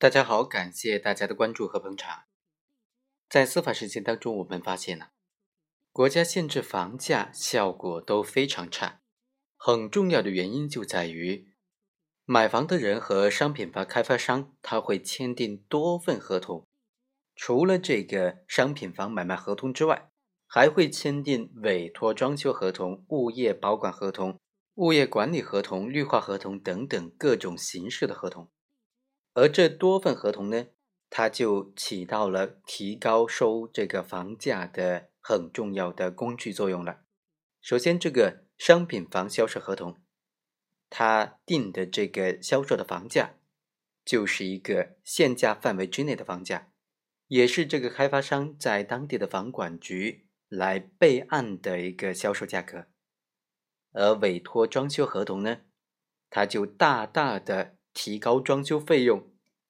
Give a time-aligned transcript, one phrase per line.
[0.00, 2.26] 大家好，感谢大家的关注和捧场。
[3.28, 5.06] 在司法实践当中，我们发现呢，
[5.90, 9.00] 国家限制房价效果都非常差。
[9.56, 11.48] 很重要的原因就在于，
[12.24, 16.64] 买房的人和商品房开发商他会签订多份合同，
[17.34, 20.12] 除了这个商品房买卖合同之外，
[20.46, 24.38] 还会签订委托装修合同、物业保管合同、
[24.76, 28.48] 物业管理合同、绿化合同等等各种形式的合同。
[29.38, 30.66] 而这多份合同呢，
[31.08, 37.02] 它就起到了提高收这个房价的很重要的工具作用了。
[37.60, 39.96] 首先，这个商品房销售合同，
[40.90, 43.34] 它定的这个销售的房价，
[44.04, 46.72] 就是一个限价范围之内的房价，
[47.28, 52.86] 也是这个开发商在当地的房管局来备案的一个销售价格。
[53.92, 55.58] 而委托装修合同呢，
[56.28, 57.76] 它就大大的。
[57.94, 59.28] 提高装修费用，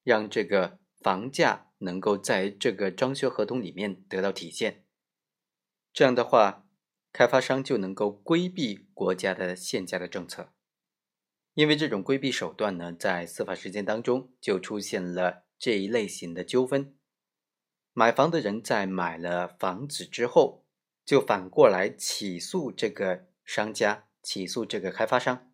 [0.09, 4.87] 让这个房价能够在这个装修合同里面得到体现。
[5.93, 6.67] 这样的话，
[7.13, 10.55] 开发商就能够规避国家的限价的政策。
[11.53, 16.97] 因为这种规避手段呢，在司法实践当中就出现了这一类型的纠纷：
[17.93, 20.65] 买房的人在买了房子之后，
[21.05, 25.53] 就反过来起诉这个商家，起诉这个开发商。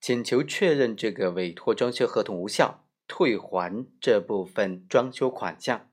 [0.00, 5.90] 请求确认这个委托装修合同无效，退还这部分装修款项。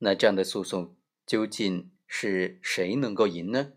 [0.00, 3.72] 那这样的诉讼究竟是谁能够赢呢？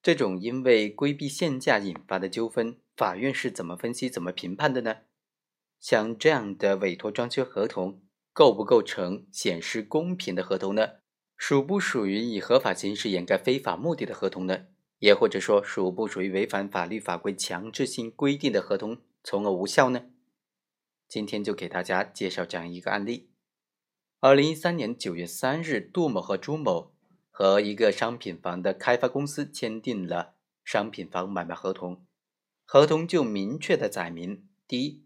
[0.00, 4.98] 这种因为规避限价引发的纠纷，法院是怎么分析、怎么评判的呢？
[5.80, 8.02] 像这样的委托装修合同，
[8.32, 10.88] 构不构成显示公平的合同呢？
[11.36, 14.66] 属不属于以合法形式掩盖非法目的的合同呢？
[15.00, 20.06] 也或者说，属不属于违反法律法规强制性规定的合同，从而无效呢？
[21.08, 23.30] 今天就给大家介绍这样一个案例：
[24.20, 26.92] 二零一三年九月三日，杜某和朱某
[27.30, 30.34] 和一个商品房的开发公司签订了
[30.64, 32.04] 商品房买卖合同，
[32.64, 35.04] 合同就明确的载明：第一，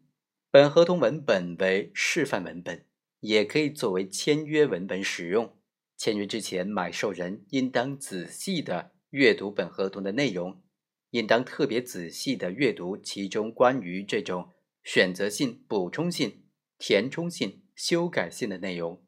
[0.50, 2.84] 本合同文本为示范文本，
[3.21, 5.56] 也可以作为签约文本使用。
[5.97, 8.93] 签约之前，买受人应当仔细的。
[9.11, 10.61] 阅读本合同的内容，
[11.12, 14.50] 应当特别仔细的阅读其中关于这种
[14.91, 16.44] 选择性、补充性、
[16.78, 19.04] 填充性、修改性的内容。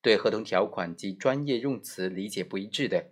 [0.00, 3.10] 对合同条款及专业用词理解不一致的，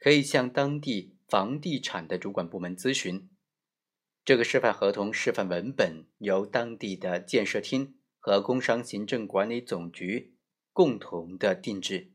[0.00, 3.30] 可以向当地房地产的主管部门咨询。
[4.24, 10.34] 这个示范合同示范文本由当地的建设厅和工商行政管理总局
[10.72, 12.10] 共同的定制，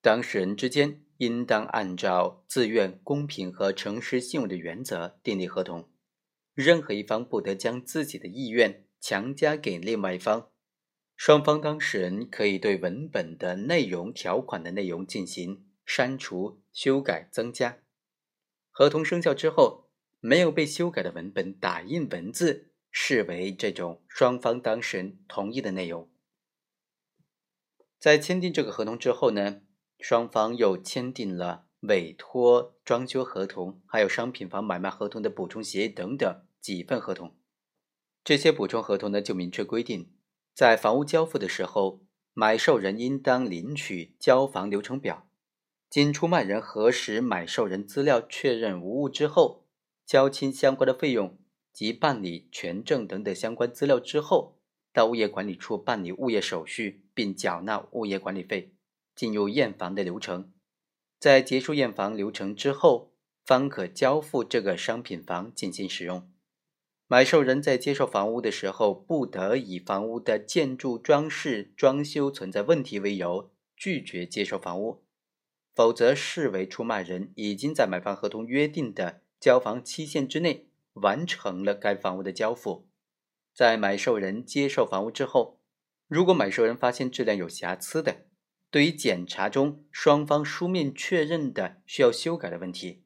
[0.00, 1.02] 当事人之间。
[1.18, 5.88] 应当按照自愿、公平和诚实信用的原则订立合同，
[6.54, 10.50] 任何一方不得将自己的意愿强加给另外一方。
[11.16, 17.78] 双方当事人可以对文本的内容、条款的内容进行删除、修改、增加。
[18.70, 26.10] 合同生效之后，没有被修改的文本打印文字，视为这种双方当事人同意的内容。
[27.98, 29.62] 在签订这个合同之后呢？
[30.00, 37.34] 双方又签订了委托装修合同，还有商品房买卖合同的补充协议等等几份合同。
[38.22, 40.10] 这些补充合同呢，就明确规定，
[40.54, 42.00] 在房屋交付的时候，
[42.32, 45.28] 买受人应当领取交房流程表，
[45.90, 49.66] 经出卖人核实买受人资料确认无误之后，
[50.06, 51.38] 交清相关的费用
[51.72, 54.56] 及办理权证等等相关资料之后，
[54.92, 58.70] 到物业管理处办理物业手续，并缴纳物业管理费。
[59.14, 60.50] 进入验房的流程，
[61.24, 63.14] 在结束验房流程之后，
[63.46, 66.30] 方可交付这个商品房进行使用。
[67.06, 75.02] 买受人在接受房屋的时候，不得以房屋的建筑装饰、装修存在问题为由拒绝接受房屋，
[75.74, 82.86] 否则视为出卖人已经在买房合同约定的交房期限之内完成了该房屋的交付。
[83.54, 85.58] 在买受人接受房屋之后，
[86.06, 88.26] 如果买受人发现质量有瑕疵的，
[88.74, 93.04] 对于检查中双方书面确认的需要修改的问题，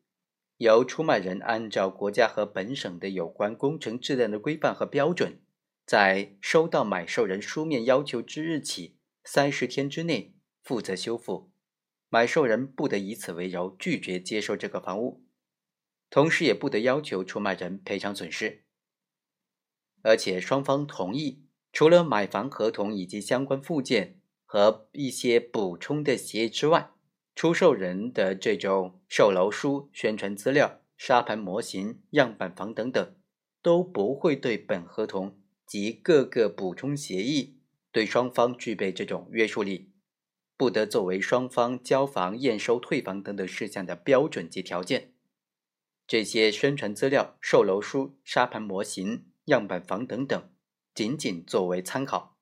[0.57, 5.43] 由出卖人按照国家和本省的有关工程质量的规范和标准，
[5.85, 11.51] 在收到买受人书面要求之日起三十天之内负责修复，
[12.09, 15.23] 买受人不得以此为由拒绝接受这个房屋，
[16.09, 18.65] 同时也不得要求出卖人赔偿损失，
[20.01, 21.45] 而且双方同意，
[21.75, 24.18] 除了买房合同以及相关附件。
[24.51, 26.91] 和一些补充的协议之外，
[27.35, 33.15] 出售人的这种售楼书、宣传资料、沙盘模型、样板房等等，
[33.61, 37.59] 都不会对本合同及各个补充协议
[37.93, 39.93] 对双方具备这种约束力，
[40.57, 45.13] 不得作为双方交房、验收、退房等等事项的标准及条件。
[46.07, 50.51] 这些宣传资料、售楼书、沙盘模型、样板房等等，
[50.95, 52.38] 仅仅作为参考。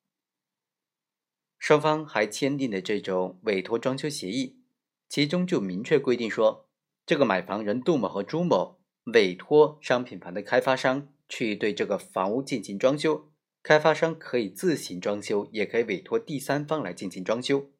[1.66, 4.60] 双方还签订了这种委托装修协议，
[5.08, 6.68] 其中就明确规定说，
[7.04, 13.32] 这个买房人杜某和朱某委托商品房的开发商去对这个房屋进行装修，
[13.64, 17.72] 开发商可以自行装修，也可以委托第三方来进行装修。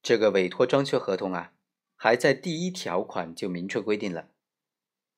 [0.00, 1.54] 这个委托装修合同啊。
[1.96, 4.28] 还在第一条款就明确规定了。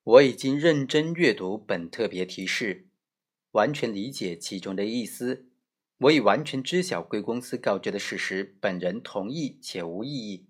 [0.02, 2.88] 我已经认真阅读本特别提示，
[3.50, 5.49] 完全理解其中的意思。
[6.00, 10.46] 我已完全知晓贵公司告知的事实，本人同意且无异议。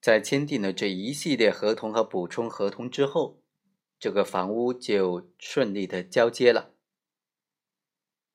[0.00, 3.42] 在签订了这一系列合同和补充合同之后，
[3.98, 6.74] 这个房屋就顺利的交接了。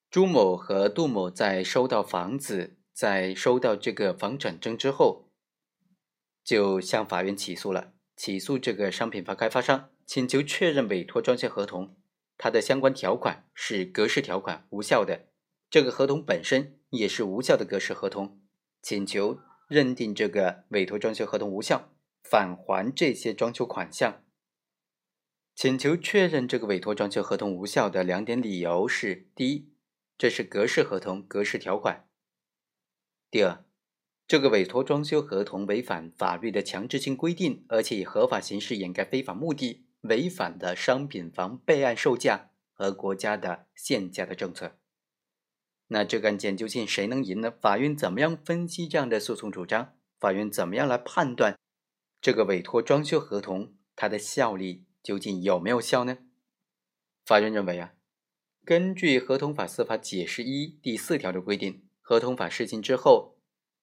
[0.10, 5.30] 朱某和杜某在收到房子，在收到这个房产证之后。
[6.44, 11.96] 就向法院起诉了，起诉这个商品房开发商，请求确认委托装修合同，
[12.38, 15.28] 它的相关条款是格式条款，无效的。
[15.70, 18.42] 这个合同本身也是无效的格式合同，
[18.82, 21.92] 请求认定这个委托装修合同无效，
[22.24, 24.24] 返还这些装修款项。
[25.54, 29.74] 请求确认这个委托装修合同无效的两点理由是：第一，
[30.18, 32.08] 这是格式合同，格式条款；
[33.30, 33.64] 第二。
[34.26, 44.78] 这个委托装修合同违反法律的强制性规定，而且以合法形式掩盖非法目的，违反了商品房备案售价和国家的限价的政策。
[45.90, 47.52] 那这个案件究竟谁能赢呢？
[47.62, 49.94] 法院怎么样分析这样的诉讼主张？
[50.20, 51.58] 法院怎么样来判断
[52.20, 56.18] 这个委托装修合同它的效力究竟有没有效呢？
[57.26, 57.94] 法院认为啊，
[58.66, 63.36] 根据合同法司法解释一第四条的规定，合同法施行之后。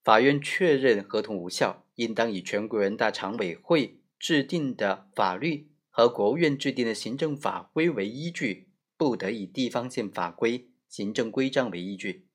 [0.05, 12.26] 法院确认合同无效，应当以全国人大常委会制定的法律和国务院制定的行政法规为依据，不得以地方性法规、行政规章为依据。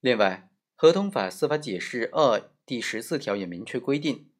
[0.00, 4.30] 另外，合同法司法解释二第十四条也明确规定，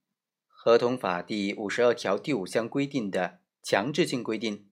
[0.46, 4.68] 合同法第五十二条第五项规定的强制性规定，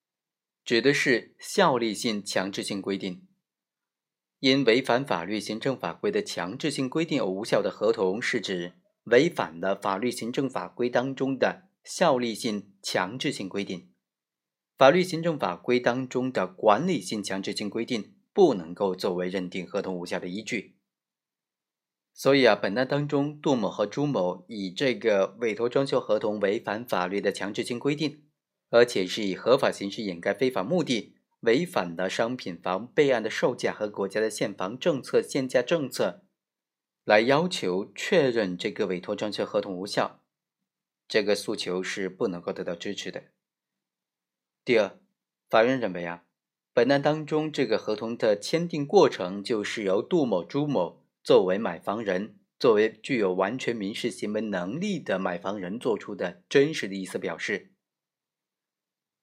[0.64, 3.26] 指的是效力性强制性规定。
[4.38, 8.74] 因违反法律、行政法规的强制性规定而无效的合同，是指
[9.04, 13.90] 违反了法律、行政法规当中的效力性强制性规定。
[14.76, 20.76] 法律、行政法规当中的管理性强制性规定不能够作为认定合同无效的依据。
[22.12, 28.26] 所以啊，本案当中，杜某和朱某以这个委托装修合同违反法律的强制性规定，
[28.68, 31.14] 而且是以合法形式掩盖非法目的。
[31.40, 36.26] 违反了商品房备案的售价和国家的限房政策、限价政策，
[37.04, 40.20] 来要求确认这个委托装修合同无效，
[41.08, 43.24] 这个诉求是不能够得到支持的。
[44.62, 44.98] 第二，
[45.48, 46.25] 法院认为啊，
[46.76, 57.70] 本案当中这个合同的签订过程就是由杜某、朱某作为买房人，作为具有完全民事行为能力的买房人做出的真实的意思表示。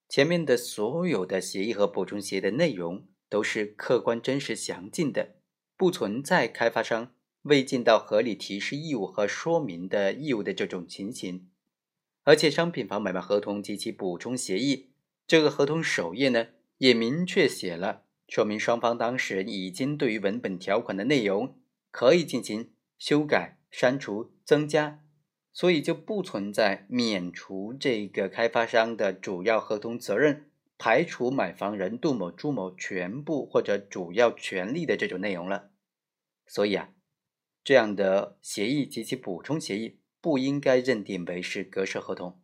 [0.09, 5.35] 前面的所有的协议和补充协议的内容都是客观、真实、详尽的，
[5.77, 11.48] 不存在开发商未尽到合理提示义务和说明的义务的这种情形。
[12.24, 14.93] 而且，商品房买卖合同及其补充协议
[15.27, 21.58] 这个合同首页呢，也明确写了，说明双方当事人已经对于文本条款的内容
[21.92, 25.00] 可以进行修改、删除、增加。
[25.56, 30.50] 所以就不存在免除这个开发商的主要合同责任，
[30.80, 35.70] 排除买房人杜某、朱某全部或者主要权利的这种内容了。
[36.48, 36.89] 所以啊，
[37.63, 42.42] 这样的协议及其补充协议不应该认定为是格式合同。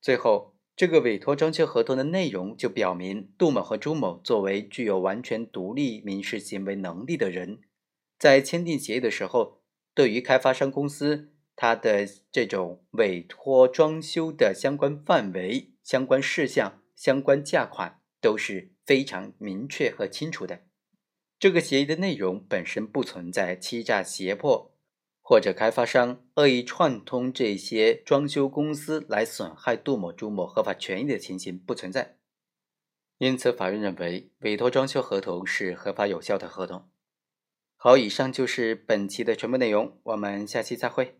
[0.00, 7.60] 最后，这个委托装修合同的内容就表明，杜某和朱某作为具有完全独立民事行为能力的人，
[8.18, 9.60] 在签订协议的时候。
[9.92, 20.62] 对于开发商公司，它的这种委托装修的相关范围、相关事项、相关价款都是非常明确和清楚的。
[21.38, 24.72] 这个协议的内容本身不存在欺诈、胁迫，
[25.30, 32.16] 或者开发商恶意串通这些装修公司来损害杜某、朱某合法权益的情形不存在。
[33.18, 36.90] 因此，法院认为委托装修合同是合法有效的合同。
[37.76, 41.19] 好，以上就是本期的全部内容，我们下期再会。